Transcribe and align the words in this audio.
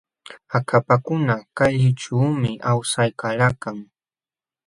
Akapakuna 0.57 1.35
kallićhuumi 1.57 2.51
awsaykalakan. 2.69 3.77